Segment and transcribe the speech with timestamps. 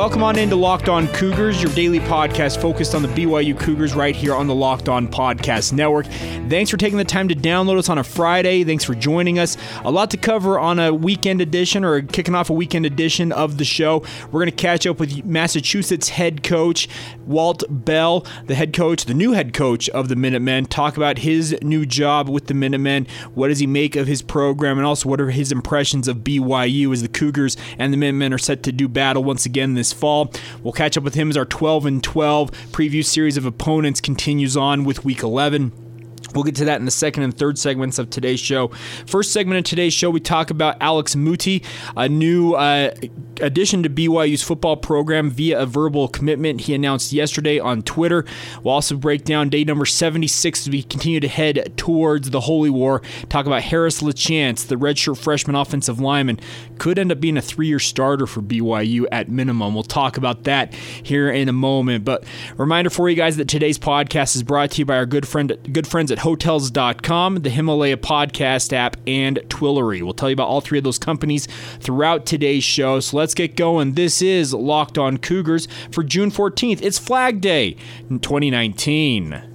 [0.00, 4.16] Welcome on into Locked On Cougars, your daily podcast focused on the BYU Cougars right
[4.16, 6.06] here on the Locked On Podcast Network.
[6.48, 8.64] Thanks for taking the time to download us on a Friday.
[8.64, 9.58] Thanks for joining us.
[9.84, 13.58] A lot to cover on a weekend edition or kicking off a weekend edition of
[13.58, 14.02] the show.
[14.32, 16.88] We're going to catch up with Massachusetts head coach
[17.26, 21.56] Walt Bell, the head coach, the new head coach of the Minutemen, talk about his
[21.62, 23.06] new job with the Minutemen.
[23.34, 26.90] What does he make of his program, and also what are his impressions of BYU
[26.92, 30.32] as the Cougars and the Minutemen are set to do battle once again this fall.
[30.62, 34.56] We'll catch up with him as our 12 and 12 preview series of opponents continues
[34.56, 35.89] on with week 11.
[36.34, 38.68] We'll get to that in the second and third segments of today's show.
[39.06, 41.64] First segment of today's show, we talk about Alex Muti,
[41.96, 42.92] a new uh,
[43.40, 48.24] addition to BYU's football program via a verbal commitment he announced yesterday on Twitter.
[48.62, 52.70] We'll also break down day number 76 as we continue to head towards the Holy
[52.70, 53.02] War.
[53.28, 56.38] Talk about Harris LaChance, the redshirt freshman offensive lineman,
[56.78, 59.74] could end up being a three year starter for BYU at minimum.
[59.74, 62.04] We'll talk about that here in a moment.
[62.04, 62.24] But
[62.56, 65.56] reminder for you guys that today's podcast is brought to you by our good friend,
[65.72, 70.02] good friends at Hotels.com, the Himalaya Podcast app, and Twillory.
[70.02, 71.46] We'll tell you about all three of those companies
[71.80, 73.00] throughout today's show.
[73.00, 73.94] So let's get going.
[73.94, 76.82] This is Locked On Cougars for June 14th.
[76.82, 77.76] It's Flag Day
[78.08, 79.49] in 2019.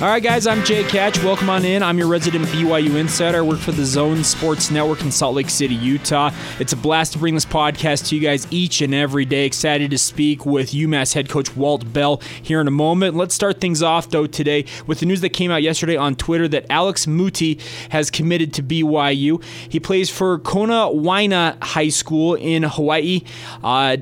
[0.00, 1.22] All right, guys, I'm Jake Hatch.
[1.22, 1.82] Welcome on in.
[1.82, 3.36] I'm your resident BYU insider.
[3.36, 6.30] I work for the Zone Sports Network in Salt Lake City, Utah.
[6.58, 9.44] It's a blast to bring this podcast to you guys each and every day.
[9.44, 13.14] Excited to speak with UMass head coach Walt Bell here in a moment.
[13.14, 16.48] Let's start things off, though, today with the news that came out yesterday on Twitter
[16.48, 17.60] that Alex Muti
[17.90, 19.44] has committed to BYU.
[19.68, 23.20] He plays for Konawaena High School in Hawaii,
[23.62, 23.98] uh,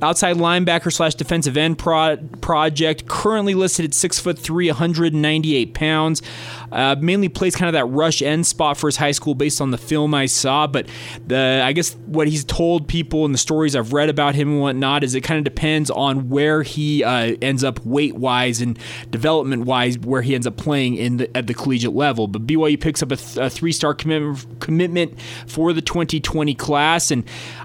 [0.00, 5.74] outside linebacker slash defensive end pro- project, currently listed at six foot three, 190 98
[5.74, 6.22] pounds.
[6.70, 9.70] Uh, mainly plays kind of that rush end spot for his high school based on
[9.70, 10.66] the film I saw.
[10.66, 10.88] But
[11.26, 14.60] the I guess what he's told people and the stories I've read about him and
[14.60, 18.78] whatnot is it kind of depends on where he uh, ends up weight wise and
[19.10, 22.28] development wise, where he ends up playing in the, at the collegiate level.
[22.28, 27.10] But BYU picks up a, th- a three star commitment commitment for the 2020 class,
[27.10, 27.24] and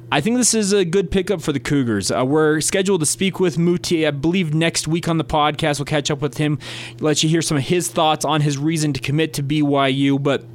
[0.09, 2.12] I think this is a good pickup for the Cougars.
[2.12, 5.79] Uh, we're scheduled to speak with Muti, I believe, next week on the podcast.
[5.79, 6.59] We'll catch up with him,
[7.01, 10.45] let you hear some of his thoughts on his reason to commit to BYU, but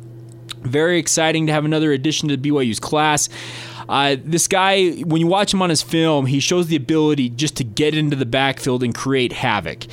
[0.63, 3.29] very exciting to have another addition to BYU's class.
[3.89, 7.57] Uh, this guy, when you watch him on his film, he shows the ability just
[7.57, 9.84] to get into the backfield and create havoc.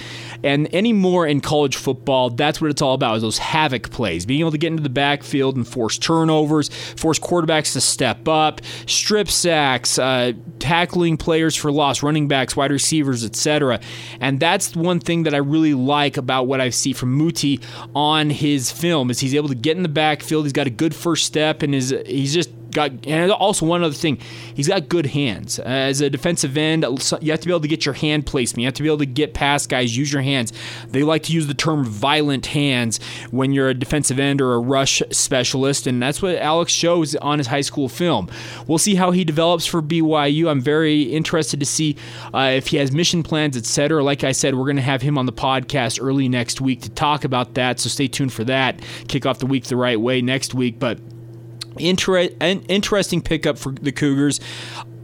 [0.44, 4.39] And anymore in college football, that's what it's all about is those havoc plays, being
[4.41, 9.29] able to get into the backfield and force turnovers, force quarterbacks to step up, strip
[9.29, 13.79] sacks, uh, tackling players for loss, running backs, wide receivers, etc.
[14.19, 17.59] And that's one thing that I really like about what I see from Muti
[17.95, 20.45] on his film is he's able to get in the backfield.
[20.45, 23.94] He's got a good first step and is he's just got and also one other
[23.94, 24.18] thing
[24.53, 25.59] he's got good hands.
[25.59, 26.84] As a defensive end
[27.22, 28.62] you have to be able to get your hand placement.
[28.62, 30.53] You have to be able to get past guys use your hands.
[30.88, 33.00] They like to use the term violent hands
[33.31, 37.38] when you're a defensive end or a rush specialist and that's what alex shows on
[37.38, 38.29] his high school film.
[38.68, 41.96] We'll see how he develops for byu i'm very interested to see
[42.34, 45.18] uh, if he has mission plans etc like i said we're going to have him
[45.18, 48.79] on the podcast early next week to talk about that so stay tuned for that.
[49.08, 51.00] Kick off the week the right way next week but
[51.78, 54.40] Inter- an interesting pickup for the Cougars.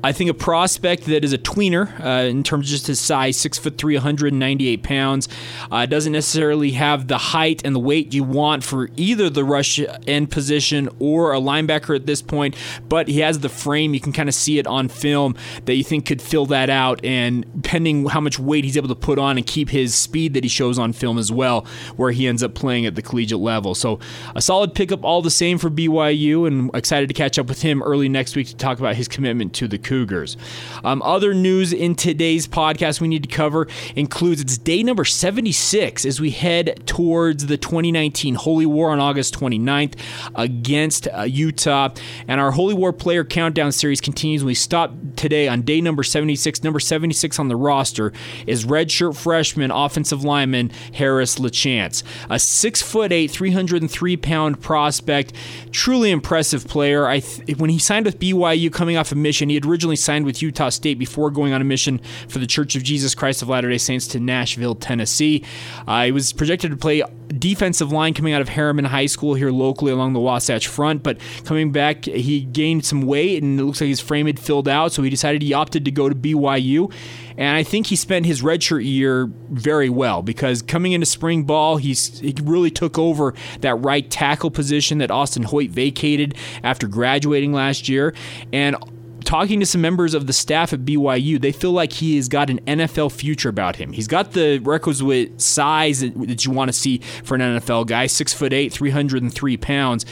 [0.05, 3.37] I think a prospect that is a tweener uh, in terms of just his size,
[3.37, 5.27] six foot three, 198 pounds,
[5.71, 9.79] uh, doesn't necessarily have the height and the weight you want for either the rush
[10.05, 12.55] end position or a linebacker at this point.
[12.87, 15.35] But he has the frame; you can kind of see it on film
[15.65, 17.03] that you think could fill that out.
[17.03, 20.43] And pending how much weight he's able to put on and keep his speed that
[20.43, 21.65] he shows on film as well,
[21.95, 23.73] where he ends up playing at the collegiate level.
[23.73, 23.99] So
[24.35, 27.81] a solid pickup all the same for BYU, and excited to catch up with him
[27.81, 29.94] early next week to talk about his commitment to the Cougars.
[29.95, 30.35] Cougars.
[30.83, 33.65] Um, other news in today's podcast we need to cover
[33.95, 39.39] includes it's day number 76 as we head towards the 2019 Holy War on August
[39.39, 39.97] 29th
[40.35, 41.93] against uh, Utah.
[42.27, 44.43] And our Holy War player countdown series continues.
[44.43, 46.61] We stop today on day number 76.
[46.61, 48.11] Number 76 on the roster
[48.45, 55.31] is redshirt freshman offensive lineman Harris LaChance, a six foot eight, 303 pound prospect,
[55.71, 57.07] truly impressive player.
[57.07, 59.95] I th- when he signed with BYU coming off a mission, he had originally originally
[59.95, 63.43] signed with Utah State before going on a mission for the Church of Jesus Christ
[63.43, 65.43] of Latter day Saints to Nashville, Tennessee.
[65.87, 69.51] Uh, he was projected to play defensive line coming out of Herriman High School here
[69.51, 73.79] locally along the Wasatch Front, but coming back, he gained some weight and it looks
[73.79, 76.91] like his frame had filled out, so he decided he opted to go to BYU.
[77.37, 81.77] And I think he spent his redshirt year very well because coming into spring ball,
[81.77, 87.51] he's, he really took over that right tackle position that Austin Hoyt vacated after graduating
[87.51, 88.15] last year.
[88.53, 88.77] And
[89.25, 92.49] talking to some members of the staff at BYU, they feel like he has got
[92.49, 93.91] an NFL future about him.
[93.91, 98.33] He's got the requisite size that you want to see for an NFL guy, six
[98.33, 100.05] foot eight, 303 pounds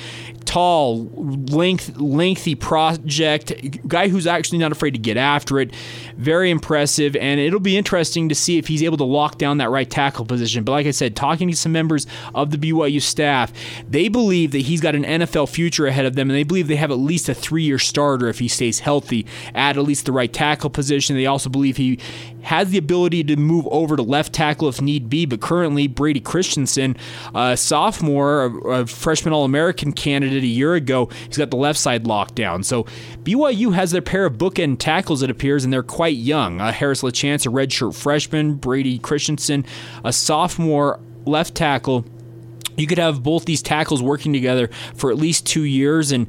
[0.45, 1.06] tall,
[1.50, 5.74] length, lengthy project, guy who's actually not afraid to get after it.
[6.18, 9.69] Very impressive, and it'll be interesting to see if he's able to lock down that
[9.69, 10.63] right tackle position.
[10.63, 13.51] But like I said, talking to some members of the BYU staff,
[13.90, 16.75] they believe that he's got an NFL future ahead of them, and they believe they
[16.75, 19.25] have at least a three-year starter if he stays healthy
[19.56, 21.16] at at least the right tackle position.
[21.16, 22.00] They also believe he
[22.44, 26.19] has the ability to move over to left tackle if need be, but currently Brady
[26.19, 26.95] Christensen,
[27.34, 31.80] a sophomore, a, a freshman All American candidate a year ago, he's got the left
[31.80, 32.63] side locked down.
[32.63, 32.84] So
[33.24, 36.62] BYU has their pair of bookend tackles, it appears, and they're quite young.
[36.62, 39.66] Uh, Harris LaChance, a redshirt freshman, Brady Christensen,
[40.04, 42.06] a sophomore left tackle
[42.78, 46.12] you could have both these tackles working together for at least two years.
[46.12, 46.28] And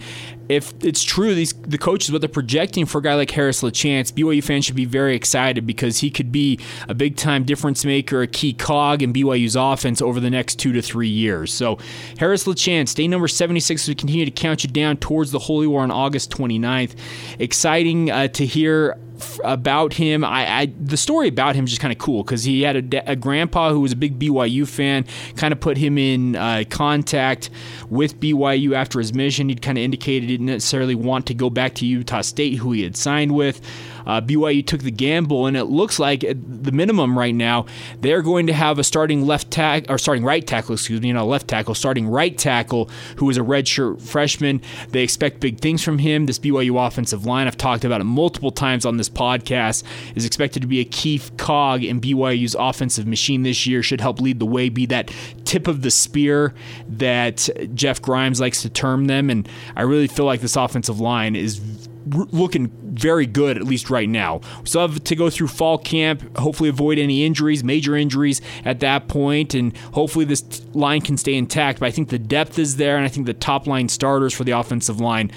[0.48, 4.12] if it's true, these the coaches what they're projecting for a guy like Harris LaChance,
[4.12, 6.58] BYU fans should be very excited because he could be
[6.88, 10.72] a big time difference maker, a key cog in BYU's offense over the next two
[10.72, 11.52] to three years.
[11.52, 11.78] So
[12.18, 15.82] Harris LaChance, day number 76, we continue to count you down towards the Holy War
[15.82, 16.94] on August 29th.
[17.38, 18.98] Exciting uh, to hear
[19.42, 20.24] about him.
[20.24, 23.10] I, I, the story about him is just kind of cool because he had a,
[23.12, 25.04] a, grandpa who was a big BYU fan.
[25.36, 27.50] Kind of put him in uh, contact
[27.90, 29.48] with BYU after his mission.
[29.48, 32.72] He'd kind of indicated he didn't necessarily want to go back to Utah State, who
[32.72, 33.60] he had signed with.
[34.06, 37.66] Uh, BYU took the gamble, and it looks like at the minimum right now
[38.00, 41.26] they're going to have a starting left tackle or starting right tackle, excuse me, not
[41.26, 44.60] left tackle, starting right tackle who is a redshirt freshman.
[44.90, 46.26] They expect big things from him.
[46.26, 49.82] This BYU offensive line, I've talked about it multiple times on this podcast,
[50.14, 53.82] is expected to be a key cog in BYU's offensive machine this year.
[53.82, 55.12] Should help lead the way, be that
[55.44, 56.54] tip of the spear
[56.88, 59.30] that Jeff Grimes likes to term them.
[59.30, 61.60] And I really feel like this offensive line is
[62.06, 64.40] looking very good, at least right now.
[64.60, 68.80] We still have to go through fall camp, hopefully avoid any injuries, major injuries at
[68.80, 71.80] that point, and hopefully this line can stay intact.
[71.80, 74.44] But I think the depth is there, and I think the top line starters for
[74.44, 75.30] the offensive line,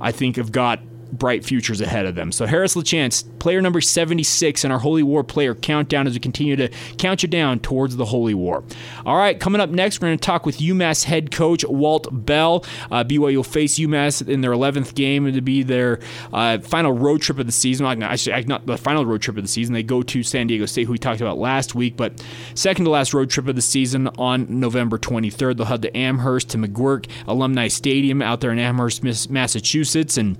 [0.00, 0.80] I think, have got
[1.18, 2.32] bright futures ahead of them.
[2.32, 6.56] So Harris LaChance, player number 76 in our Holy War player countdown as we continue
[6.56, 6.68] to
[6.98, 8.64] count you down towards the Holy War.
[9.06, 12.64] All right, coming up next, we're going to talk with UMass head coach Walt Bell.
[12.90, 16.00] Uh, BYU will face UMass in their 11th game to be their
[16.32, 17.84] uh, final road trip of the season.
[17.84, 19.74] Not, not the final road trip of the season.
[19.74, 22.24] They go to San Diego State, who we talked about last week, but
[22.54, 25.56] second to last road trip of the season on November 23rd.
[25.56, 30.36] They'll head to Amherst to McGuirk Alumni Stadium out there in Amherst, Massachusetts, and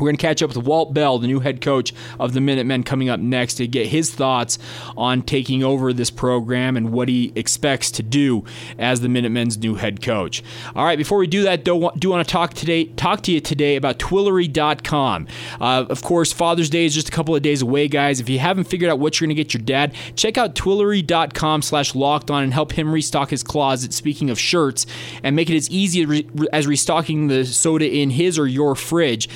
[0.00, 2.82] we're going to catch up with Walt Bell, the new head coach of the Minutemen,
[2.82, 4.58] coming up next to get his thoughts
[4.96, 8.44] on taking over this program and what he expects to do
[8.78, 10.42] as the Minutemen's new head coach.
[10.74, 13.40] All right, before we do that, though, do want to talk today, talk to you
[13.40, 15.26] today about Twillory.com.
[15.60, 18.20] Uh, of course, Father's Day is just a couple of days away, guys.
[18.20, 21.62] If you haven't figured out what you're going to get your dad, check out Twillory.com
[21.62, 24.86] slash locked on and help him restock his closet, speaking of shirts,
[25.22, 29.28] and make it as easy as restocking the soda in his or your fridge.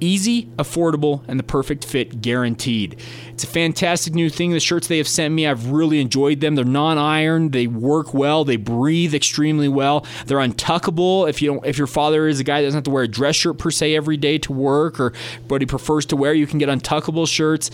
[0.00, 2.98] Easy, affordable, and the perfect fit guaranteed.
[3.28, 4.52] It's a fantastic new thing.
[4.52, 6.54] The shirts they have sent me, I've really enjoyed them.
[6.54, 10.06] They're non-iron, they work well, they breathe extremely well.
[10.26, 11.28] They're untuckable.
[11.28, 13.08] If you don't, if your father is a guy that doesn't have to wear a
[13.08, 15.12] dress shirt per se every day to work, or
[15.46, 17.70] but he prefers to wear, you can get untuckable shirts.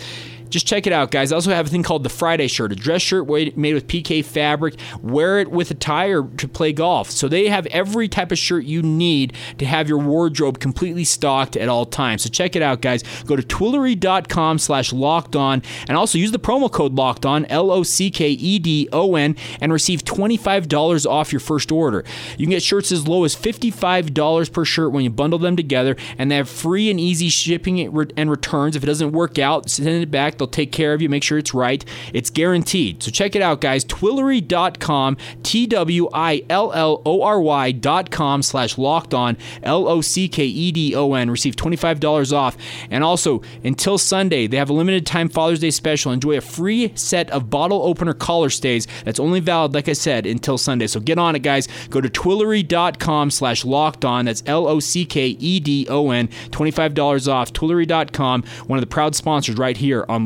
[0.50, 1.32] Just check it out, guys.
[1.32, 4.24] I also have a thing called the Friday shirt, a dress shirt made with PK
[4.24, 4.76] fabric.
[5.02, 7.10] Wear it with a tie or to play golf.
[7.10, 11.56] So they have every type of shirt you need to have your wardrobe completely stocked
[11.56, 12.22] at all times.
[12.22, 13.02] So check it out, guys.
[13.24, 17.70] Go to twillory.com slash locked on and also use the promo code locked on, L
[17.70, 22.04] O C K E D O N, and receive $25 off your first order.
[22.38, 25.96] You can get shirts as low as $55 per shirt when you bundle them together,
[26.18, 28.76] and they have free and easy shipping and returns.
[28.76, 30.38] If it doesn't work out, send it back select.
[30.38, 31.84] They'll take care of you, make sure it's right.
[32.12, 33.02] It's guaranteed.
[33.02, 33.84] So check it out, guys.
[33.84, 40.28] Twillory.com, T W I L L O R Y.com slash locked on, L O C
[40.28, 41.30] K E D O N.
[41.30, 42.56] Receive $25 off.
[42.90, 46.12] And also, until Sunday, they have a limited time Father's Day special.
[46.12, 50.26] Enjoy a free set of bottle opener collar stays that's only valid, like I said,
[50.26, 50.86] until Sunday.
[50.86, 51.68] So get on it, guys.
[51.90, 54.26] Go to twillory.com slash locked on.
[54.26, 56.28] That's L O C K E D O N.
[56.28, 57.52] $25 off.
[57.52, 60.25] Twillory.com, one of the proud sponsors right here on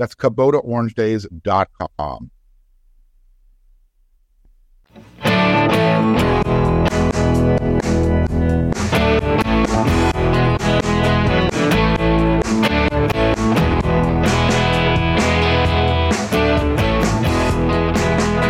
[0.00, 2.30] That's KubotaOrangeDays.com.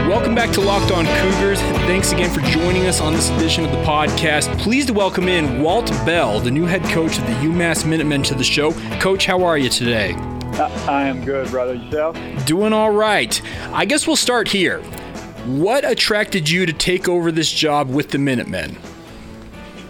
[0.07, 1.61] Welcome back to Locked On Cougars.
[1.61, 4.57] Thanks again for joining us on this edition of the podcast.
[4.61, 8.37] Pleased to welcome in Walt Bell, the new head coach of the UMass Minutemen, to
[8.37, 8.71] the show.
[9.01, 10.15] Coach, how are you today?
[10.59, 11.75] I am good, brother.
[11.75, 12.17] Yourself?
[12.45, 13.41] Doing all right.
[13.73, 14.81] I guess we'll start here.
[15.47, 18.77] What attracted you to take over this job with the Minutemen?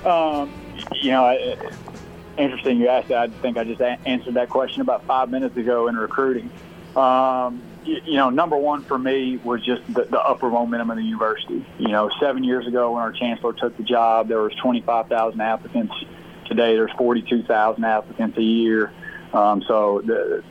[0.05, 0.53] Um,
[1.03, 1.57] you know, I,
[2.39, 3.19] interesting you asked that.
[3.19, 6.51] I think I just a- answered that question about five minutes ago in recruiting.
[6.97, 10.97] Um, you, you know, number one for me was just the, the upper momentum of
[10.97, 11.65] the university.
[11.79, 15.95] You know, seven years ago when our chancellor took the job, there was 25,000 applicants.
[16.47, 18.93] Today, there's 42,000 applicants a year.
[19.33, 20.43] Um, so the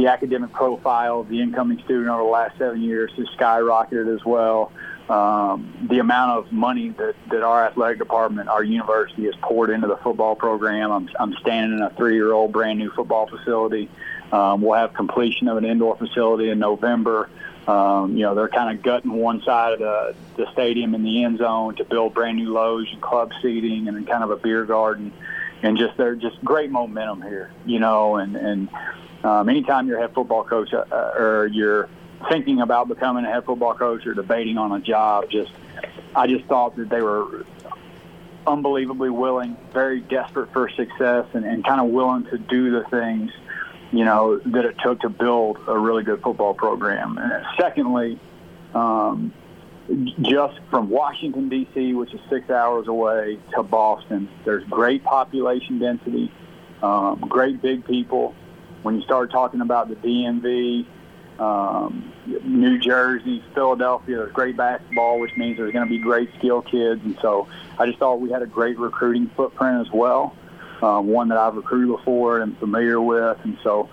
[0.00, 4.24] the academic profile of the incoming student over the last seven years has skyrocketed as
[4.24, 4.72] well.
[5.10, 9.88] Um, the amount of money that, that our athletic department, our university has poured into
[9.88, 10.90] the football program.
[10.90, 13.90] I'm, I'm standing in a three-year-old brand new football facility.
[14.32, 17.28] Um, we'll have completion of an indoor facility in November.
[17.66, 21.24] Um, you know, they're kind of gutting one side of the, the stadium in the
[21.24, 24.64] end zone to build brand new loges and club seating and kind of a beer
[24.64, 25.12] garden.
[25.62, 28.70] And just they're just great momentum here, you know, and, and
[29.24, 30.84] um, anytime you're a head football coach uh,
[31.16, 31.88] or you're
[32.30, 35.52] thinking about becoming a head football coach or debating on a job, just
[36.14, 37.44] I just thought that they were
[38.46, 43.30] unbelievably willing, very desperate for success, and, and kind of willing to do the things,
[43.92, 47.18] you know, that it took to build a really good football program.
[47.18, 48.18] And secondly,
[48.74, 49.32] um,
[50.22, 56.32] just from Washington D.C., which is six hours away, to Boston, there's great population density,
[56.82, 58.34] um, great big people.
[58.82, 60.86] When you start talking about the DMV,
[61.40, 62.12] um,
[62.44, 64.18] New Jersey, Philadelphia.
[64.18, 67.00] There's great basketball, which means there's going to be great skill kids.
[67.02, 70.36] And so I just thought we had a great recruiting footprint as well,
[70.82, 73.38] um, one that I've recruited before and familiar with.
[73.42, 73.88] And so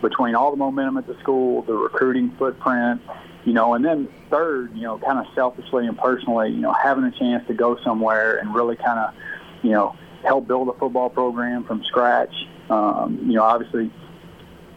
[0.00, 3.02] between all the momentum at the school, the recruiting footprint,
[3.44, 7.02] you know, and then third, you know, kind of selfishly and personally, you know, having
[7.02, 9.14] a chance to go somewhere and really kind of,
[9.62, 12.32] you know, help build a football program from scratch.
[12.70, 13.90] Um, you know, obviously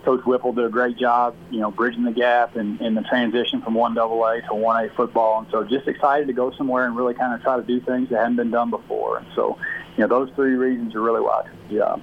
[0.06, 3.62] Coach Whipple did a great job, you know, bridging the gap and in the transition
[3.62, 5.40] from one double A to one A football.
[5.40, 8.10] And so just excited to go somewhere and really kind of try to do things
[8.10, 9.18] that hadn't been done before.
[9.18, 9.58] And so,
[9.98, 12.02] you know, those three reasons are really why I took the job.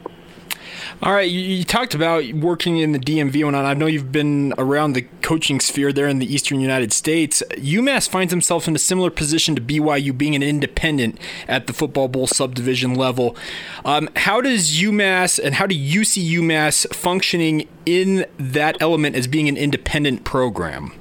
[1.05, 3.65] All right, you, you, talked about working in the DMV and on.
[3.65, 7.43] I know you've been around the coaching sphere there in the eastern United States.
[7.57, 11.19] UMass finds himself in a similar position to BYU, being an independent
[11.49, 13.37] at the Football Bowl subdivision level.
[13.85, 19.27] Um, how does UMass and how do you see UMass functioning in that element as
[19.27, 20.93] being an independent program?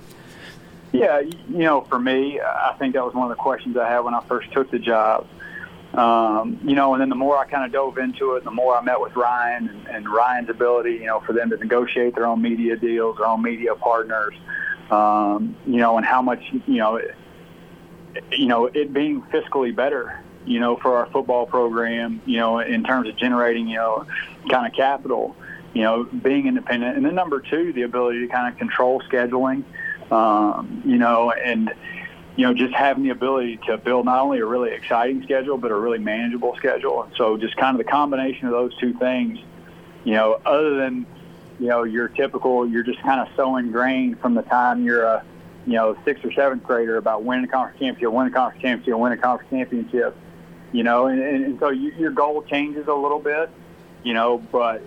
[0.93, 3.99] Yeah, you know, for me, I think that was one of the questions I had
[3.99, 5.27] when I first took the job.
[5.93, 8.77] Um, you know, and then the more I kind of dove into it, the more
[8.77, 12.25] I met with Ryan and, and Ryan's ability, you know, for them to negotiate their
[12.25, 14.33] own media deals, their own media partners,
[14.89, 17.13] um, you know, and how much, you know, it,
[18.31, 22.83] you know, it being fiscally better, you know, for our football program, you know, in
[22.83, 24.05] terms of generating, you know,
[24.49, 25.35] kind of capital,
[25.73, 29.63] you know, being independent, and then number two, the ability to kind of control scheduling,
[30.09, 31.73] um, you know, and
[32.35, 35.71] you know, just having the ability to build not only a really exciting schedule, but
[35.71, 37.03] a really manageable schedule.
[37.03, 39.39] And so just kind of the combination of those two things,
[40.03, 41.05] you know, other than,
[41.59, 45.23] you know, your typical, you're just kind of so ingrained from the time you're a,
[45.67, 48.97] you know, sixth or seventh grader about winning a conference championship, winning a conference championship,
[48.97, 50.15] winning a conference championship,
[50.71, 53.49] you know, and, and, and so you, your goal changes a little bit.
[54.03, 54.81] you know, but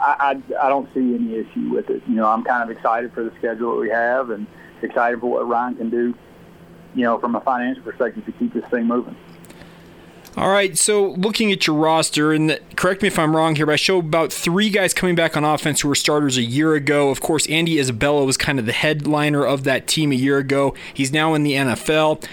[0.00, 2.02] I, I, I don't see any issue with it.
[2.06, 4.46] You know, I'm kind of excited for the schedule that we have and
[4.82, 6.14] excited for what Ryan can do,
[6.94, 9.16] you know, from a financial perspective to keep this thing moving.
[10.36, 13.72] All right, so looking at your roster, and correct me if I'm wrong here, but
[13.72, 17.10] I show about three guys coming back on offense who were starters a year ago.
[17.10, 20.72] Of course, Andy Isabella was kind of the headliner of that team a year ago.
[20.94, 22.24] He's now in the NFL.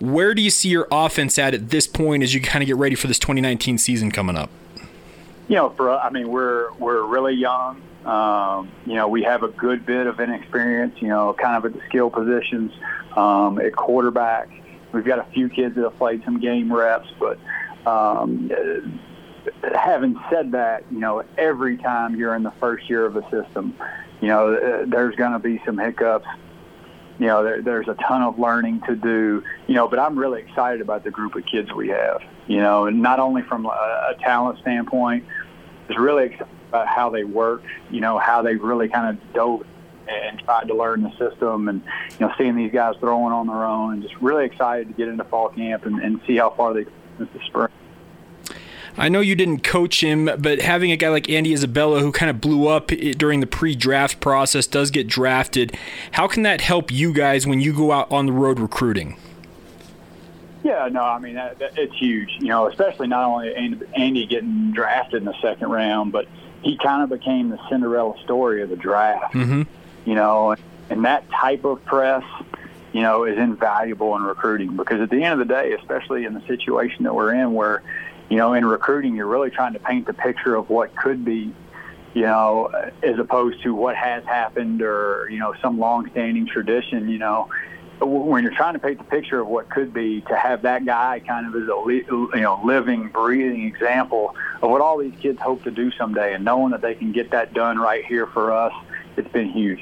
[0.00, 2.76] Where do you see your offense at at this point as you kind of get
[2.76, 4.50] ready for this 2019 season coming up?
[5.48, 7.82] You know, for I mean, we're we're really young.
[8.04, 11.00] Um, you know, we have a good bit of inexperience.
[11.00, 12.72] You know, kind of at the skill positions
[13.16, 14.50] um, at quarterback
[14.94, 17.38] We've got a few kids that have played some game reps, but
[17.84, 18.48] um,
[19.74, 23.76] having said that, you know, every time you're in the first year of a system,
[24.20, 26.28] you know, there's going to be some hiccups.
[27.18, 29.42] You know, there, there's a ton of learning to do.
[29.66, 32.22] You know, but I'm really excited about the group of kids we have.
[32.46, 35.24] You know, and not only from a, a talent standpoint,
[35.88, 37.62] it's really excited about how they work.
[37.90, 39.66] You know, how they really kind of dove
[40.08, 41.82] and tried to learn the system and
[42.18, 45.08] you know seeing these guys throwing on their own and just really excited to get
[45.08, 46.84] into fall camp and, and see how far they
[47.18, 47.68] this spring.
[48.96, 52.30] I know you didn't coach him, but having a guy like Andy Isabella who kind
[52.30, 55.76] of blew up during the pre-draft process does get drafted.
[56.12, 59.16] How can that help you guys when you go out on the road recruiting?
[60.64, 62.38] Yeah, no, I mean that, that, it's huge.
[62.40, 66.26] You know, especially not only Andy getting drafted in the second round, but
[66.62, 69.34] he kind of became the Cinderella story of the draft.
[69.34, 69.62] Mm-hmm
[70.04, 70.54] you know,
[70.90, 72.24] and that type of press,
[72.92, 76.34] you know, is invaluable in recruiting because at the end of the day, especially in
[76.34, 77.82] the situation that we're in where,
[78.28, 81.52] you know, in recruiting, you're really trying to paint the picture of what could be,
[82.14, 82.66] you know,
[83.02, 87.48] as opposed to what has happened or, you know, some long-standing tradition, you know,
[88.00, 91.20] when you're trying to paint the picture of what could be, to have that guy
[91.26, 95.62] kind of as a you know living, breathing example of what all these kids hope
[95.64, 98.72] to do someday, and knowing that they can get that done right here for us,
[99.16, 99.80] it's been huge.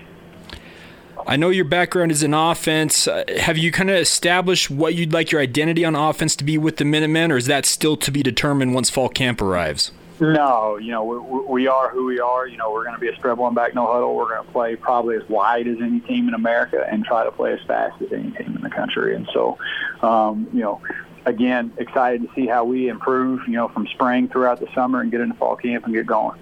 [1.26, 3.06] I know your background is in offense.
[3.06, 6.58] Uh, have you kind of established what you'd like your identity on offense to be
[6.58, 9.92] with the Minutemen, or is that still to be determined once fall camp arrives?
[10.22, 12.46] No, you know, we, we are who we are.
[12.46, 14.14] You know, we're going to be a spread one back, no huddle.
[14.14, 17.32] We're going to play probably as wide as any team in America and try to
[17.32, 19.16] play as fast as any team in the country.
[19.16, 19.58] And so,
[20.00, 20.80] um, you know,
[21.26, 25.10] again, excited to see how we improve, you know, from spring throughout the summer and
[25.10, 26.38] get into fall camp and get going.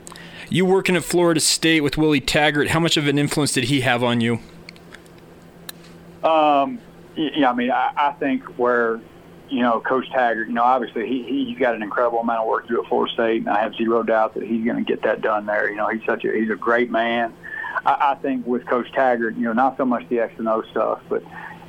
[0.51, 3.81] You working at Florida State with Willie Taggart, how much of an influence did he
[3.81, 4.41] have on you?
[6.23, 6.81] Um,
[7.17, 9.01] yeah, I mean, I, I think where
[9.51, 12.67] you know Coach Taggart, you know, obviously he he's got an incredible amount of work
[12.67, 15.03] to do at Florida State, and I have zero doubt that he's going to get
[15.03, 15.71] that done there.
[15.71, 17.35] You know, he's such a he's a great man.
[17.85, 20.63] I, I think with Coach Taggart, you know, not so much the X and O
[20.71, 21.23] stuff, but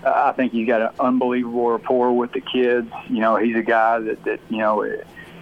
[0.06, 2.92] I think he's got an unbelievable rapport with the kids.
[3.10, 4.86] You know, he's a guy that that you know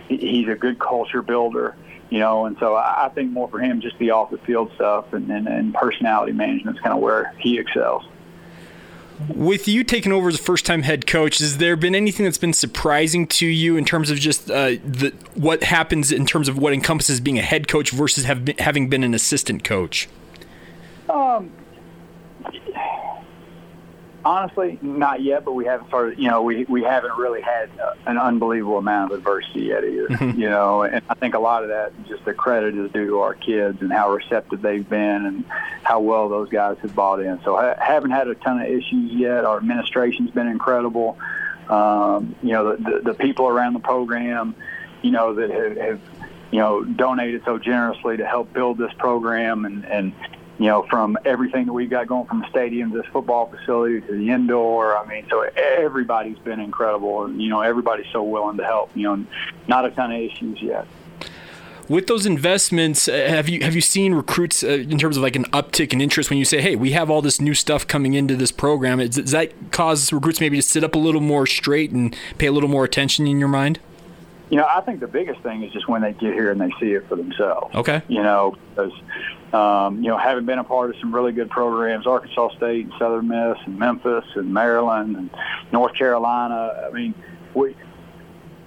[0.08, 1.76] he's a good culture builder
[2.10, 5.14] you know, and so I think more for him just the off the field stuff
[5.14, 8.04] and, and, and personality management is kind of where he excels.
[9.28, 12.54] With you taking over as a first-time head coach, has there been anything that's been
[12.54, 16.72] surprising to you in terms of just uh, the what happens in terms of what
[16.72, 20.08] encompasses being a head coach versus been, having been an assistant coach?
[21.10, 21.52] Um,
[24.30, 26.20] Honestly, not yet, but we haven't started.
[26.20, 30.08] You know, we we haven't really had uh, an unbelievable amount of adversity yet either.
[30.20, 30.40] Mm-hmm.
[30.40, 33.20] You know, and I think a lot of that just the credit is due to
[33.20, 35.46] our kids and how receptive they've been and
[35.82, 37.42] how well those guys have bought in.
[37.44, 39.46] So I haven't had a ton of issues yet.
[39.46, 41.18] Our administration's been incredible.
[41.70, 44.56] Um, you know, the, the the people around the program,
[45.02, 46.02] you know, that have, have
[46.52, 50.14] you know donated so generously to help build this program and and
[50.60, 54.02] you know, from everything that we've got going from the stadium to this football facility
[54.02, 54.98] to the indoor.
[54.98, 58.92] I mean, so everybody's been incredible, and you know, everybody's so willing to help.
[58.94, 59.26] You know,
[59.68, 60.86] not a ton of issues yet.
[61.88, 65.38] With those investments, uh, have you have you seen recruits uh, in terms of like
[65.38, 68.14] an uptick in interest when you say, "Hey, we have all this new stuff coming
[68.14, 69.00] into this program"?
[69.00, 72.48] Does, does that cause recruits maybe to sit up a little more straight and pay
[72.48, 73.80] a little more attention in your mind?
[74.50, 76.72] You know, I think the biggest thing is just when they get here and they
[76.80, 77.74] see it for themselves.
[77.76, 78.02] Okay.
[78.08, 78.92] You know, because
[79.54, 82.94] um, you know, having been a part of some really good programs, Arkansas State and
[83.00, 85.30] Southern Miss and Memphis and Maryland and
[85.72, 86.88] North Carolina.
[86.88, 87.14] I mean,
[87.54, 87.76] we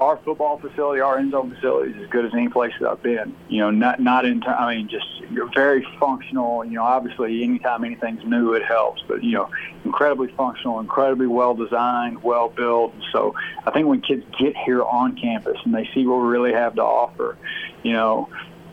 [0.02, 3.02] our football facility, our end zone facility is as good as any place that I've
[3.02, 3.34] been.
[3.48, 4.42] You know, not not in.
[4.42, 6.64] I mean, just you're very functional.
[6.64, 9.02] You know, obviously, anytime anything's new, it helps.
[9.06, 9.50] But you know,
[9.84, 12.94] incredibly functional, incredibly well designed, well built.
[13.12, 16.52] So I think when kids get here on campus and they see what we really
[16.52, 17.38] have to offer,
[17.84, 18.28] you know,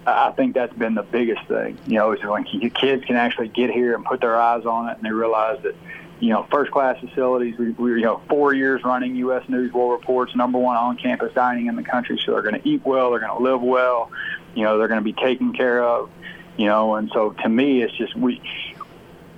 [0.09, 1.77] I think that's been the biggest thing.
[1.85, 4.97] You know, is when kids can actually get here and put their eyes on it,
[4.97, 5.75] and they realize that,
[6.19, 7.57] you know, first class facilities.
[7.57, 9.47] We, we you know, four years running U.S.
[9.47, 12.19] News World Report's number one on campus dining in the country.
[12.25, 14.11] So they're going to eat well, they're going to live well.
[14.55, 16.09] You know, they're going to be taken care of,
[16.57, 18.41] you know, and so to me, it's just we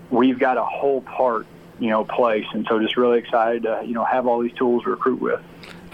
[0.09, 1.45] we've got a whole part,
[1.79, 4.83] you know, place, and so just really excited to you know have all these tools
[4.83, 5.41] to recruit with.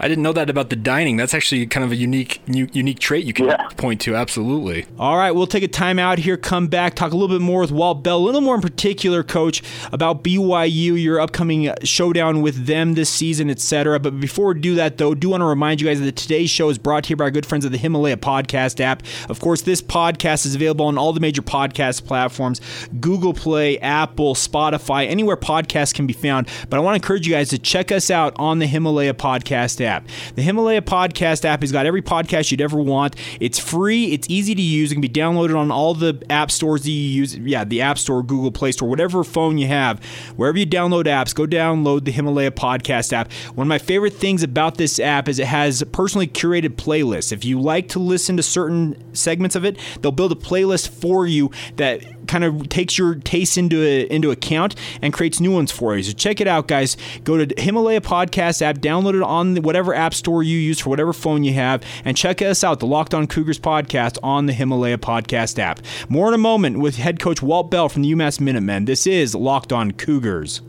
[0.00, 1.16] I didn't know that about the dining.
[1.16, 3.68] That's actually kind of a unique unique trait you can yeah.
[3.76, 4.14] point to.
[4.14, 4.86] Absolutely.
[4.98, 7.60] All right, we'll take a time out here, come back, talk a little bit more
[7.62, 12.66] with Walt Bell, a little more in particular, Coach, about BYU, your upcoming showdown with
[12.66, 13.98] them this season, etc.
[13.98, 16.68] But before we do that, though, do want to remind you guys that today's show
[16.68, 19.02] is brought to you by our good friends of the Himalaya Podcast app.
[19.28, 22.60] Of course, this podcast is available on all the major podcast platforms:
[23.00, 26.48] Google Play, Apple, Spotify, anywhere podcasts can be found.
[26.70, 29.80] But I want to encourage you guys to check us out on the Himalaya Podcast
[29.80, 30.06] app app.
[30.36, 33.16] The Himalaya Podcast app has got every podcast you'd ever want.
[33.40, 36.82] It's free, it's easy to use, it can be downloaded on all the app stores
[36.82, 37.36] that you use.
[37.36, 40.04] Yeah, the App Store, Google Play Store, whatever phone you have.
[40.36, 43.32] Wherever you download apps, go download the Himalaya Podcast app.
[43.54, 47.32] One of my favorite things about this app is it has personally curated playlists.
[47.32, 51.26] If you like to listen to certain segments of it, they'll build a playlist for
[51.26, 55.72] you that kind of takes your taste into a, into account and creates new ones
[55.72, 56.02] for you.
[56.02, 56.96] So check it out, guys.
[57.24, 61.12] Go to Himalaya Podcast app, download it on whatever app store you use for whatever
[61.12, 64.98] phone you have, and check us out, the Locked On Cougars podcast on the Himalaya
[64.98, 65.80] Podcast app.
[66.08, 68.84] More in a moment with head coach Walt Bell from the UMass Minutemen.
[68.84, 70.60] This is Locked On Cougars.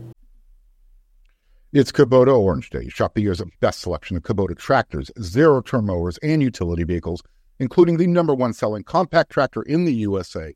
[1.72, 2.90] It's Kubota Orange Day.
[2.90, 7.22] Shop the year's best selection of Kubota tractors, zero turn mowers, and utility vehicles,
[7.60, 10.56] including the number one selling compact tractor in the USA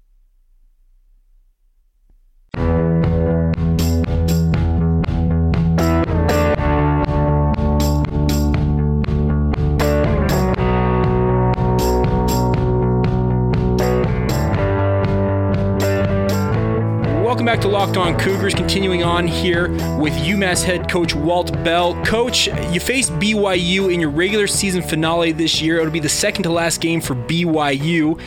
[17.51, 18.53] back to Locked On Cougars.
[18.53, 19.67] Continuing on here
[19.99, 22.01] with UMass head coach Walt Bell.
[22.05, 25.79] Coach, you faced BYU in your regular season finale this year.
[25.79, 28.21] It'll be the second to last game for BYU.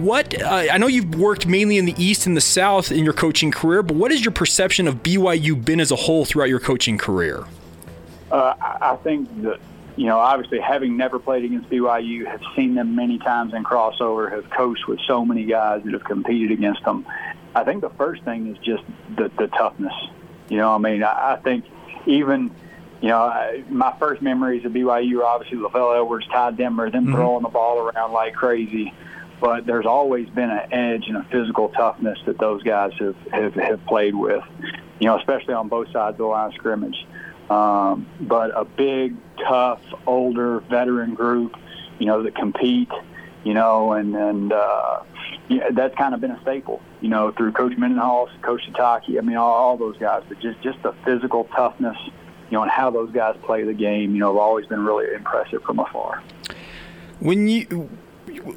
[0.00, 3.12] What uh, I know you've worked mainly in the East and the South in your
[3.12, 6.58] coaching career, but what has your perception of BYU been as a whole throughout your
[6.58, 7.44] coaching career?
[8.32, 9.60] Uh, I think that
[9.96, 14.30] you know, obviously having never played against BYU, have seen them many times in crossover,
[14.32, 17.06] have coached with so many guys that have competed against them.
[17.54, 18.82] I think the first thing is just
[19.16, 19.94] the, the toughness.
[20.48, 21.64] You know, I mean, I, I think
[22.06, 22.50] even,
[23.00, 27.06] you know, I, my first memories of BYU are obviously LaVell Edwards, Ty Detmer, them
[27.06, 27.14] mm-hmm.
[27.14, 28.92] throwing the ball around like crazy.
[29.40, 33.54] But there's always been an edge and a physical toughness that those guys have, have,
[33.54, 34.42] have played with,
[35.00, 37.06] you know, especially on both sides of the line of scrimmage.
[37.50, 41.56] Um, but a big, tough, older veteran group,
[41.98, 42.90] you know, that compete,
[43.44, 45.02] you know, and, and, uh,
[45.48, 49.18] yeah, that's kind of been a staple, you know, through Coach Mendenhall, Coach Sitake.
[49.18, 52.70] I mean, all, all those guys, but just just the physical toughness, you know, and
[52.70, 56.22] how those guys play the game, you know, have always been really impressive from afar.
[57.20, 57.90] When you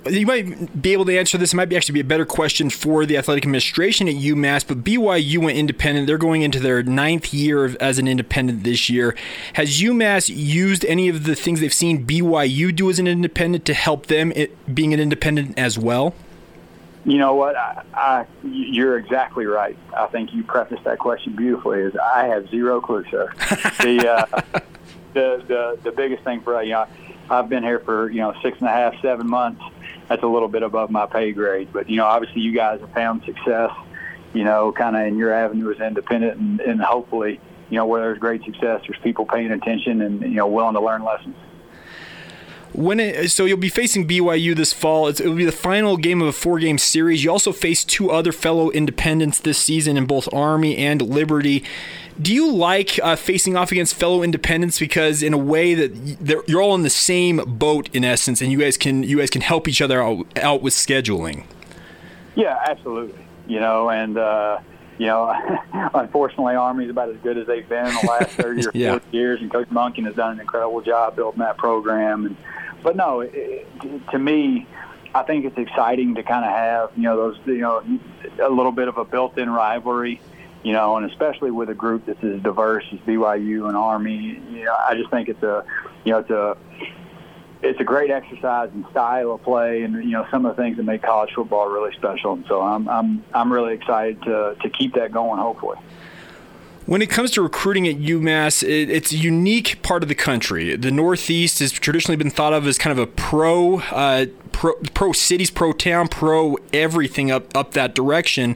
[0.09, 1.53] you might be able to answer this.
[1.53, 4.67] It might be actually be a better question for the athletic administration at UMass.
[4.67, 6.07] But BYU went independent.
[6.07, 9.15] They're going into their ninth year of, as an independent this year.
[9.53, 13.73] Has UMass used any of the things they've seen BYU do as an independent to
[13.73, 16.13] help them it, being an independent as well?
[17.05, 17.55] You know what?
[17.55, 19.77] I, I, you're exactly right.
[19.95, 21.79] I think you prefaced that question beautifully.
[21.79, 23.31] Is I have zero clue, sir.
[23.79, 24.41] the, uh,
[25.13, 26.85] the the the biggest thing for you know,
[27.29, 29.61] I've been here for you know six and a half, seven months.
[30.07, 32.93] That's a little bit above my pay grade, but you know, obviously, you guys have
[32.93, 33.71] found success.
[34.33, 38.01] You know, kind of in your avenue as independent, and, and hopefully, you know, where
[38.01, 41.35] there's great success, there's people paying attention and you know willing to learn lessons
[42.77, 45.07] when it, so you'll be facing BYU this fall.
[45.07, 47.23] It's, it'll be the final game of a four-game series.
[47.23, 51.63] You also face two other fellow independents this season in both Army and Liberty.
[52.21, 56.62] Do you like uh, facing off against fellow independents because, in a way, that you're
[56.62, 59.67] all in the same boat in essence, and you guys can you guys can help
[59.67, 61.45] each other out, out with scheduling?
[62.36, 63.23] Yeah, absolutely.
[63.47, 64.60] You know, and uh,
[64.97, 65.32] you know,
[65.93, 68.99] unfortunately, Army's about as good as they've been in the last 30 or 40 yeah.
[69.12, 72.25] years, and Coach Monken has done an incredible job building that program.
[72.25, 72.38] And
[72.84, 73.67] but no, it,
[74.12, 74.67] to me,
[75.13, 77.84] I think it's exciting to kind of have you know those you know
[78.41, 80.19] a little bit of a built-in rivalry,
[80.63, 84.41] you know, and especially with a group that's as diverse as BYU and Army.
[84.49, 85.65] You know, I just think it's a
[86.03, 86.57] you know it's a
[87.61, 90.77] it's a great exercise in style of play, and you know some of the things
[90.77, 92.33] that make college football really special.
[92.33, 95.39] And so I'm I'm I'm really excited to to keep that going.
[95.39, 95.77] Hopefully.
[96.87, 100.73] When it comes to recruiting at UMass, it, it's a unique part of the country.
[100.77, 105.11] The Northeast has traditionally been thought of as kind of a pro, uh, pro, pro
[105.11, 108.55] cities, pro town, pro everything up up that direction.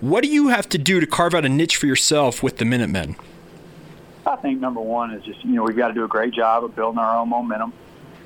[0.00, 2.64] What do you have to do to carve out a niche for yourself with the
[2.64, 3.16] Minutemen?
[4.26, 6.64] I think number one is just you know we've got to do a great job
[6.64, 7.72] of building our own momentum.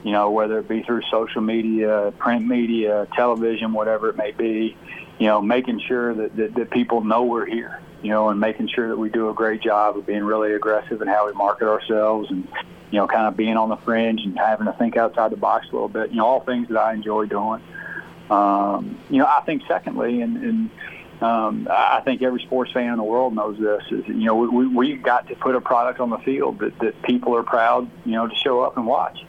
[0.04, 4.76] You know whether it be through social media, print media, television, whatever it may be.
[5.18, 8.68] You know making sure that, that, that people know we're here you know, and making
[8.68, 11.68] sure that we do a great job of being really aggressive in how we market
[11.68, 12.46] ourselves and,
[12.90, 15.68] you know, kind of being on the fringe and having to think outside the box
[15.70, 16.10] a little bit.
[16.10, 17.62] You know, all things that I enjoy doing.
[18.28, 20.70] Um, you know, I think secondly, and, and
[21.22, 24.66] um, I think every sports fan in the world knows this, is, you know, we,
[24.66, 28.12] we've got to put a product on the field that, that people are proud, you
[28.12, 29.24] know, to show up and watch.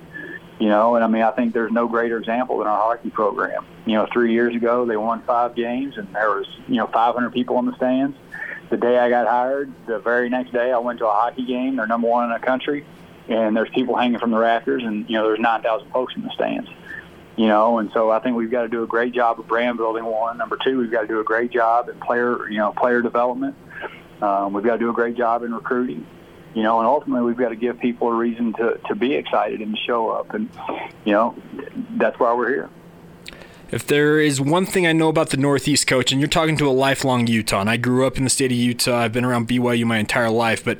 [0.59, 3.65] You know, and I mean, I think there's no greater example than our hockey program.
[3.85, 7.31] You know, three years ago they won five games, and there was you know 500
[7.33, 8.15] people in the stands
[8.73, 11.75] the day I got hired, the very next day I went to a hockey game.
[11.75, 12.83] They're number one in the country,
[13.29, 16.31] and there's people hanging from the rafters, and you know there's 9,000 folks in the
[16.31, 16.69] stands.
[17.35, 19.77] You know, and so I think we've got to do a great job of brand
[19.77, 20.05] building.
[20.05, 23.01] One, number two, we've got to do a great job in player, you know, player
[23.01, 23.55] development.
[24.21, 26.05] Um, we've got to do a great job in recruiting.
[26.53, 29.61] You know, and ultimately we've got to give people a reason to to be excited
[29.61, 30.49] and to show up, and
[31.03, 31.35] you know,
[31.97, 32.69] that's why we're here.
[33.71, 36.67] If there is one thing I know about the Northeast coach, and you're talking to
[36.67, 39.47] a lifelong Utah, and I grew up in the state of Utah, I've been around
[39.47, 40.77] BYU my entire life, but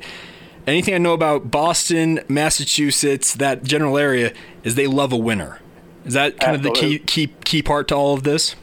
[0.68, 4.32] anything I know about Boston, Massachusetts, that general area,
[4.64, 5.60] is they love a winner.
[6.06, 6.96] Is that kind Absolutely.
[6.96, 8.56] of the key key key part to all of this?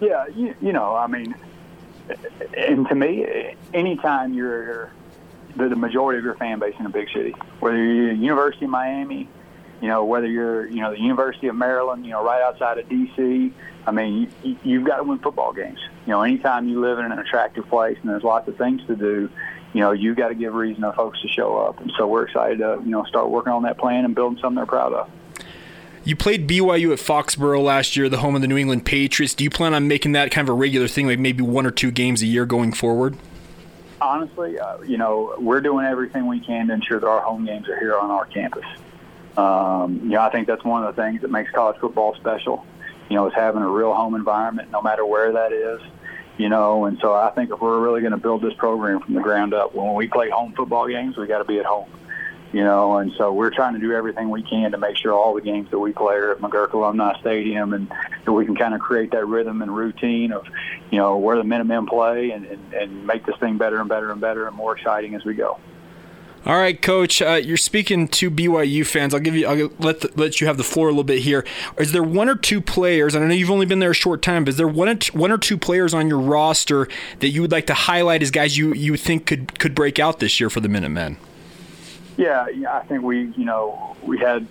[0.00, 1.34] Yeah, you, you know, I mean,
[2.56, 4.90] and to me, anytime you're
[5.56, 8.70] the, the majority of your fan base in a big city, whether you're University of
[8.70, 9.28] Miami,
[9.80, 12.88] you know, whether you're, you know, the University of Maryland, you know, right outside of
[12.88, 13.52] D.C.,
[13.86, 15.78] I mean, you, you've got to win football games.
[16.06, 18.96] You know, anytime you live in an attractive place and there's lots of things to
[18.96, 19.30] do,
[19.72, 21.80] you know, you've got to give reason to folks to show up.
[21.80, 24.56] And so we're excited to, you know, start working on that plan and building something
[24.56, 25.10] they're proud of.
[26.02, 29.34] You played BYU at Foxborough last year, the home of the New England Patriots.
[29.34, 31.70] Do you plan on making that kind of a regular thing, like maybe one or
[31.70, 33.16] two games a year going forward?
[34.00, 37.68] Honestly, uh, you know, we're doing everything we can to ensure that our home games
[37.68, 38.64] are here on our campus.
[39.36, 42.64] Um, you know, I think that's one of the things that makes college football special.
[43.10, 45.82] You know, is having a real home environment, no matter where that is.
[46.38, 49.12] You know, and so I think if we're really going to build this program from
[49.12, 51.90] the ground up, when we play home football games, we got to be at home.
[52.52, 55.34] You know, and so we're trying to do everything we can to make sure all
[55.34, 57.88] the games that we play are at McGuirk Alumni Stadium, and
[58.24, 60.46] that we can kind of create that rhythm and routine of,
[60.90, 64.10] you know, where the Minutemen play, and, and, and make this thing better and better
[64.10, 65.60] and better and more exciting as we go.
[66.46, 67.20] All right, Coach.
[67.20, 69.12] Uh, you're speaking to BYU fans.
[69.12, 69.46] I'll give you.
[69.46, 71.44] I'll let the, let you have the floor a little bit here.
[71.78, 73.14] Is there one or two players?
[73.14, 75.36] I know you've only been there a short time, but is there one one or
[75.36, 78.96] two players on your roster that you would like to highlight as guys you you
[78.96, 81.18] think could could break out this year for the Minutemen?
[82.20, 82.46] Yeah.
[82.68, 84.46] I think we you know we had.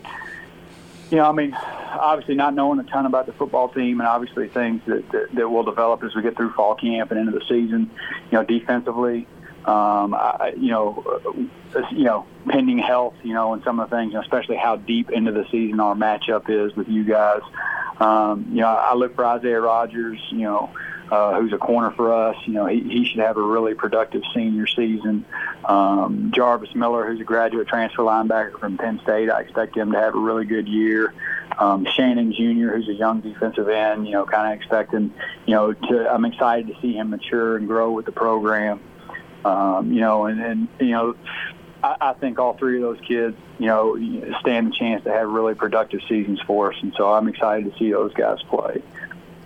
[1.11, 4.47] You know, I mean, obviously not knowing a ton about the football team, and obviously
[4.47, 7.43] things that, that, that will develop as we get through fall camp and into the
[7.49, 7.89] season.
[8.29, 9.25] You know, defensively,
[9.65, 11.03] um, I, you know,
[11.75, 15.09] uh, you know, pending health, you know, and some of the things, especially how deep
[15.09, 17.41] into the season our matchup is with you guys.
[17.99, 20.69] Um, you know, I look for Isaiah Rogers, you know,
[21.11, 22.35] uh, who's a corner for us.
[22.45, 25.25] You know, he, he should have a really productive senior season.
[25.65, 29.99] Um, Jarvis Miller, who's a graduate transfer linebacker from Penn State, I expect him to
[29.99, 31.13] have a really good year.
[31.57, 35.13] Um, Shannon Jr., who's a young defensive end, you know, kind of expecting,
[35.45, 38.79] you know, to, I'm excited to see him mature and grow with the program.
[39.43, 41.15] Um, you know, and, and you know,
[41.83, 43.95] I, I think all three of those kids, you know,
[44.41, 47.77] stand a chance to have really productive seasons for us, and so I'm excited to
[47.79, 48.81] see those guys play.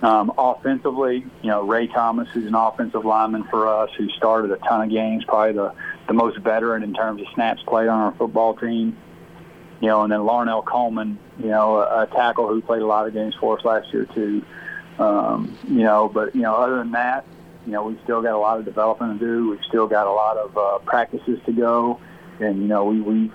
[0.04, 4.58] Um, offensively, you know, Ray Thomas, who's an offensive lineman for us, who started a
[4.58, 5.72] ton of games, probably the,
[6.06, 8.98] the most veteran in terms of snaps played on our football team.
[9.80, 13.06] You know, and then Larnell Coleman, you know, a, a tackle who played a lot
[13.06, 14.44] of games for us last year too.
[14.98, 17.24] Um, you know, but you know, other than that,
[17.64, 19.50] you know, we've still got a lot of development to do.
[19.52, 21.98] We've still got a lot of uh, practices to go,
[22.40, 23.32] and you know, we we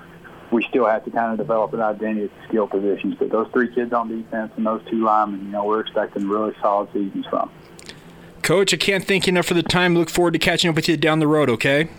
[0.51, 3.15] we still have to kind of develop an identity at the skill positions.
[3.19, 6.53] But those three kids on defense and those two linemen, you know, we're expecting really
[6.62, 7.51] solid seasons from.
[8.41, 9.95] Coach, I can't thank you enough for the time.
[9.95, 11.49] Look forward to catching up with you down the road.
[11.49, 11.89] Okay.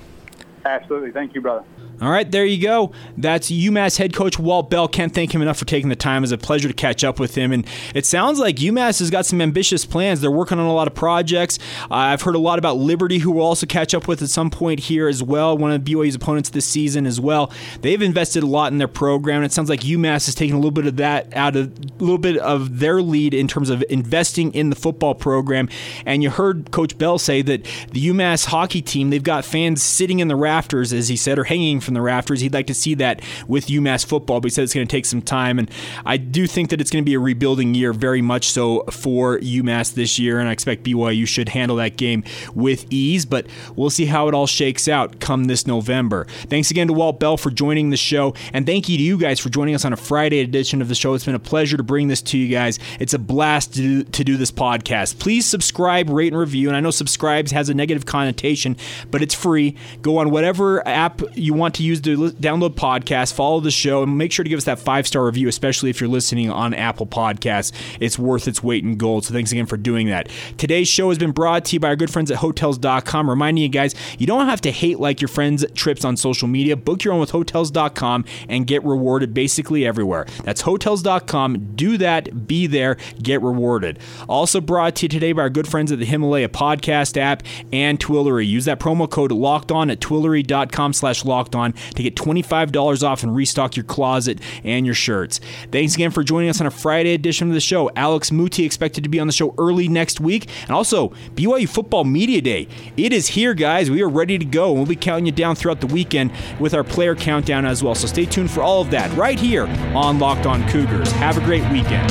[0.64, 1.12] Absolutely.
[1.12, 1.64] Thank you, brother.
[2.00, 2.92] All right, there you go.
[3.18, 4.88] That's UMass head coach Walt Bell.
[4.88, 6.22] Can't thank him enough for taking the time.
[6.22, 7.52] It's a pleasure to catch up with him.
[7.52, 10.22] And it sounds like UMass has got some ambitious plans.
[10.22, 11.58] They're working on a lot of projects.
[11.90, 14.48] Uh, I've heard a lot about Liberty, who we'll also catch up with at some
[14.48, 15.58] point here as well.
[15.58, 17.52] One of BYU's opponents this season as well.
[17.82, 19.36] They've invested a lot in their program.
[19.36, 22.02] And it sounds like UMass is taking a little bit of that out of a
[22.02, 25.68] little bit of their lead in terms of investing in the football program.
[26.06, 30.20] And you heard Coach Bell say that the UMass hockey team, they've got fans sitting
[30.20, 32.40] in the rafters, as he said, or hanging from the rafters.
[32.40, 35.07] He'd like to see that with UMass football, but he said it's going to take
[35.07, 35.59] some time.
[35.59, 35.70] And
[36.05, 39.38] I do think that it's going to be a rebuilding year, very much so for
[39.38, 40.38] UMass this year.
[40.38, 42.24] And I expect BYU should handle that game
[42.55, 46.26] with ease, but we'll see how it all shakes out come this November.
[46.48, 48.35] Thanks again to Walt Bell for joining the show.
[48.53, 50.94] And thank you to you guys for joining us on a Friday edition of the
[50.94, 51.14] show.
[51.14, 52.79] It's been a pleasure to bring this to you guys.
[52.98, 55.18] It's a blast to do, to do this podcast.
[55.18, 56.68] Please subscribe, rate, and review.
[56.68, 58.76] And I know subscribes has a negative connotation,
[59.11, 59.76] but it's free.
[60.03, 64.16] Go on whatever app you want to use to download podcasts, follow the show, and
[64.16, 67.06] make sure to give us that five star review, especially if you're listening on Apple
[67.06, 67.72] Podcasts.
[68.00, 69.24] It's worth its weight in gold.
[69.24, 70.28] So thanks again for doing that.
[70.58, 73.28] Today's show has been brought to you by our good friends at Hotels.com.
[73.30, 76.76] Reminding you guys, you don't have to hate like your friends' trips on social media.
[76.76, 80.26] Book your own with Hotels.com and get rewarded basically everywhere.
[80.44, 81.74] That's Hotels.com.
[81.76, 83.98] Do that, be there, get rewarded.
[84.28, 87.98] Also brought to you today by our good friends at the Himalaya Podcast app and
[87.98, 88.46] Twillory.
[88.46, 93.22] Use that promo code locked on at twillory.com slash locked on to get $25 off
[93.22, 95.40] and restock your closet and your shirts.
[95.70, 97.90] Thanks again for joining us on a Friday edition of the show.
[97.96, 100.48] Alex Muti expected to be on the show early next week.
[100.62, 102.68] And also, BYU Football Media Day.
[102.96, 103.90] It is here, guys.
[103.90, 104.70] We are ready to go.
[104.70, 107.94] And We'll be counting you down throughout the weekend with our player countdown as well.
[107.94, 111.12] So stay tuned for all of that right here on Locked On Cougars.
[111.12, 112.11] Have a great weekend.